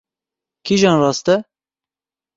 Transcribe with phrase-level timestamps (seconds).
[0.65, 1.37] Kîjan rast e?